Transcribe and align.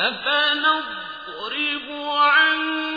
أفنضرب 0.00 1.88
عنكم 2.16 2.91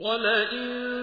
ولئن 0.00 0.99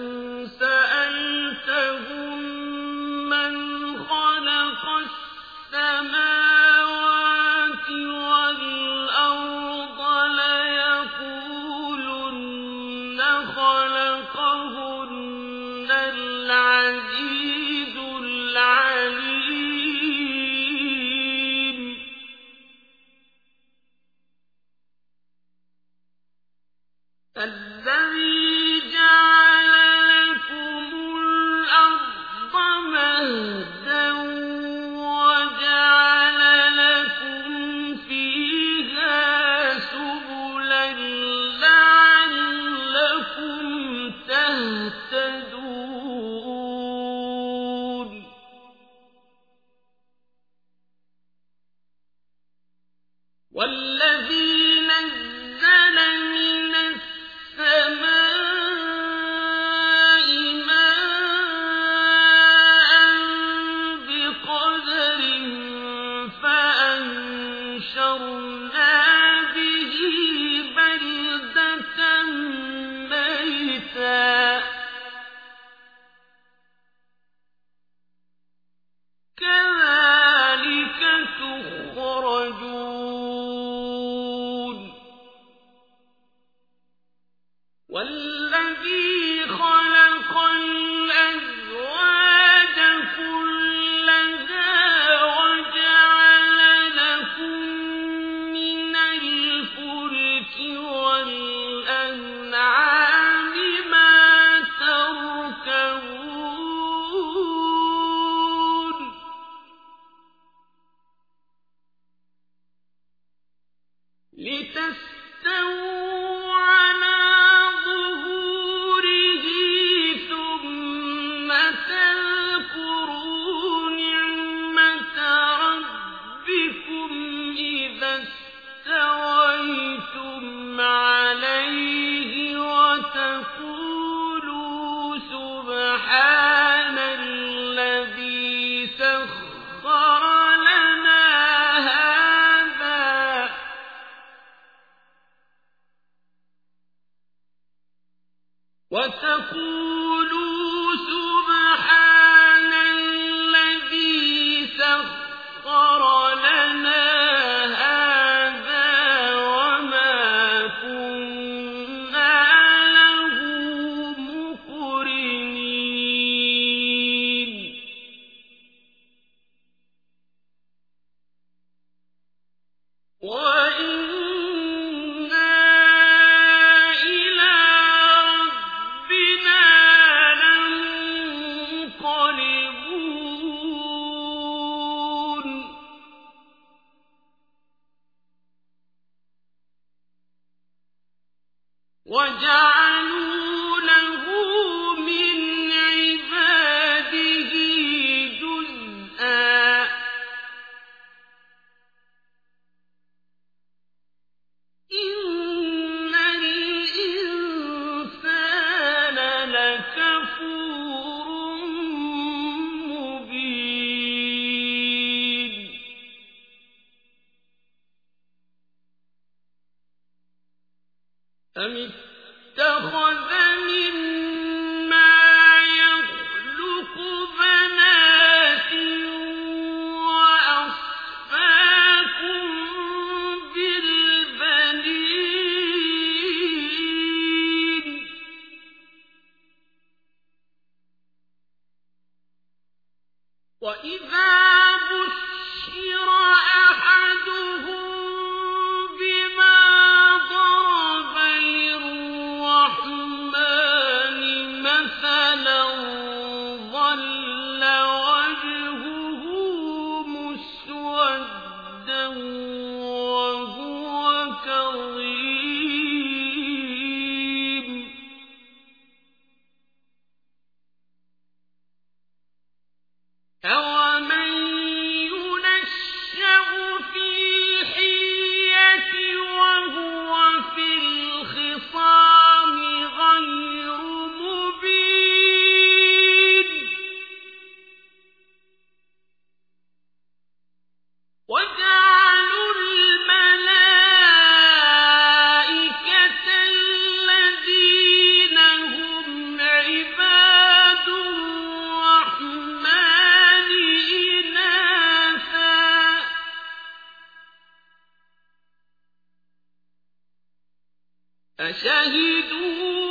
أَشَهِدُوا 311.40 312.87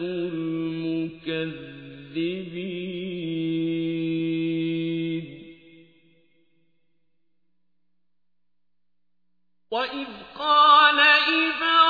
المكذبين. 0.00 1.42
وإذ 9.70 10.08
قال 10.38 10.98
إذا 10.98 11.81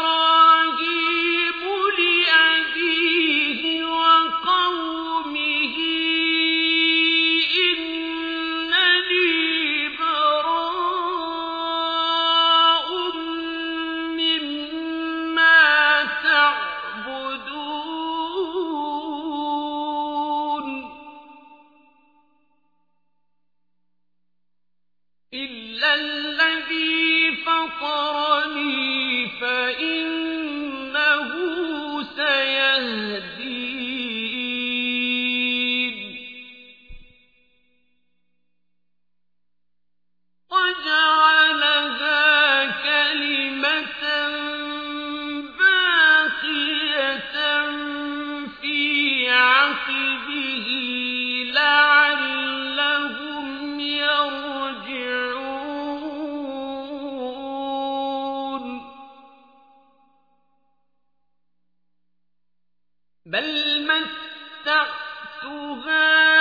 بل 63.33 63.87
متعت 63.87 64.89
هؤلاء 65.43 66.32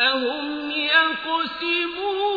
أهم 0.00 0.70
يقسمون 0.70 2.29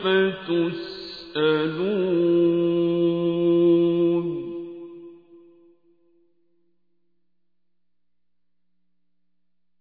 وسوف 0.00 0.34
تسألون 0.48 1.90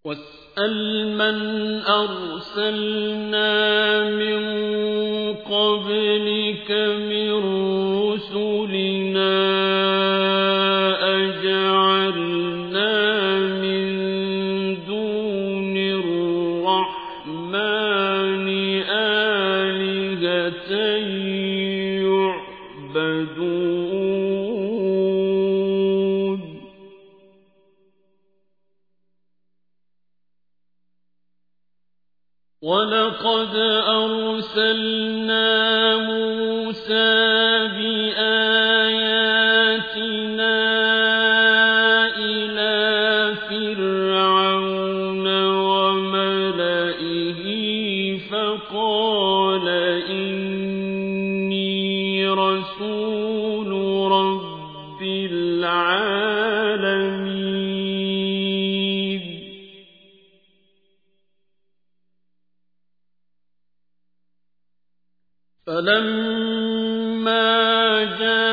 واسأل 0.05 1.15
أرسلنا 1.87 3.53
من 4.09 4.39
قبلك 5.35 6.71
من 6.71 7.78
فلما 67.99 68.48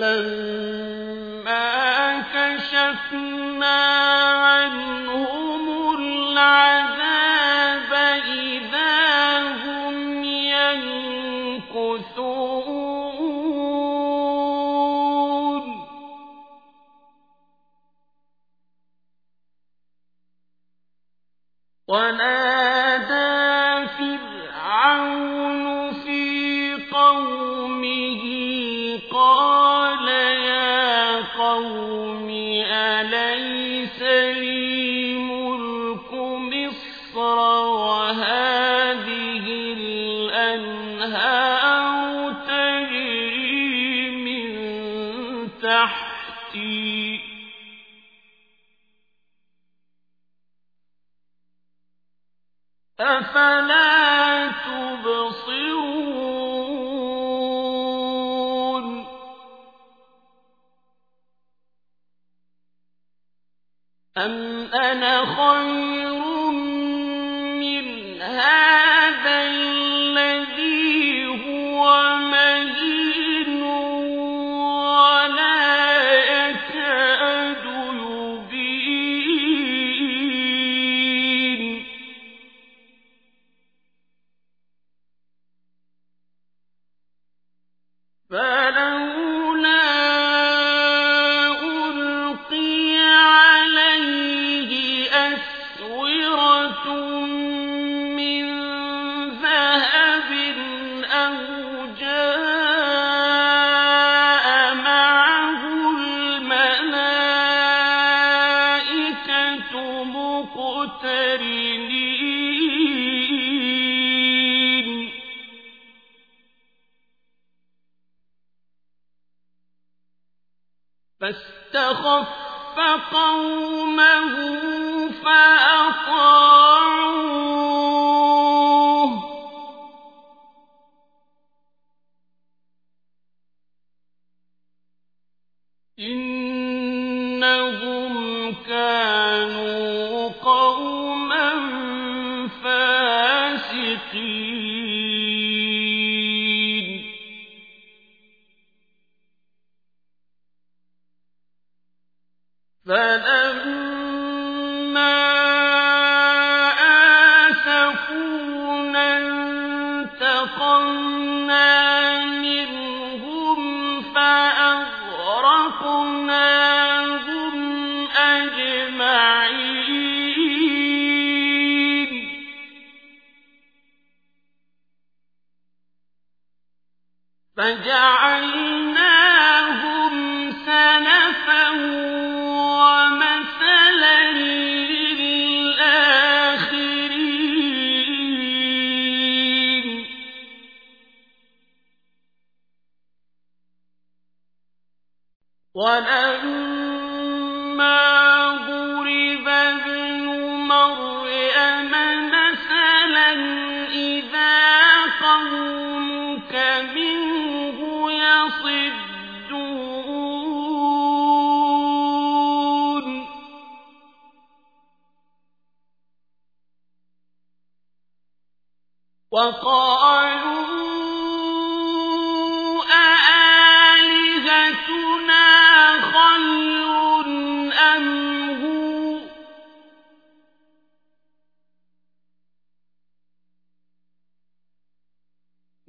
فلما 0.00 1.60
كشفنا 2.34 4.09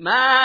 ما 0.01 0.40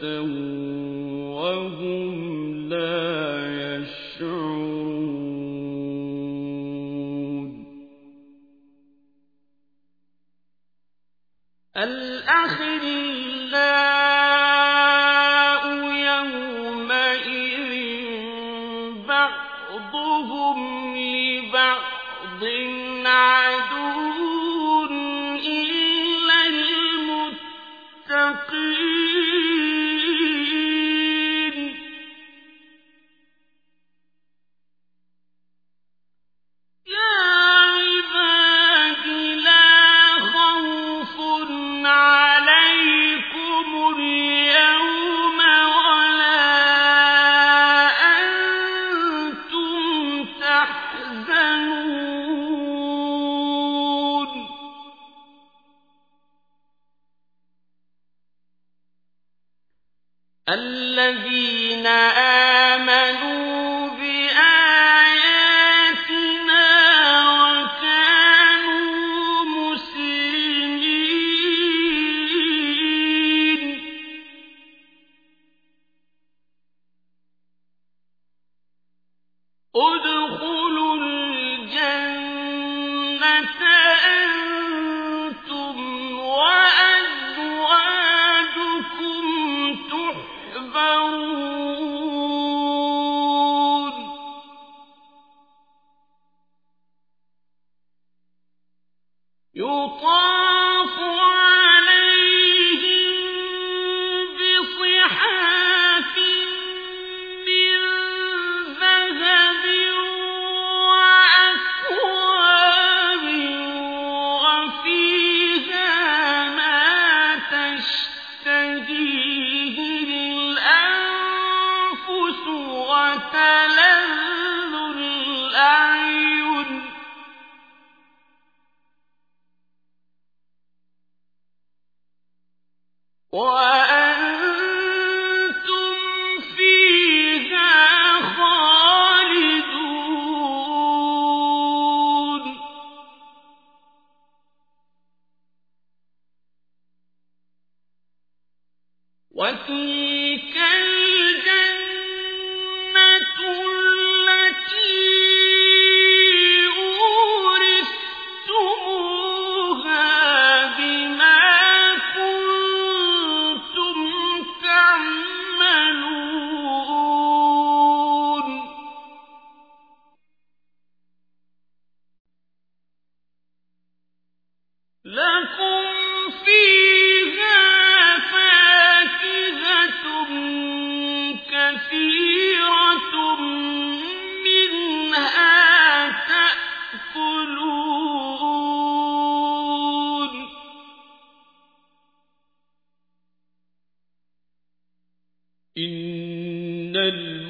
تَتَّقُونَ 0.01 0.56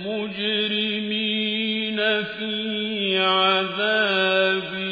المجرمين 0.07 1.97
في 2.23 3.19
عذاب 3.19 4.86